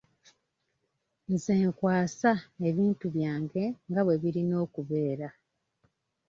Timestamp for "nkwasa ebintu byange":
1.71-3.63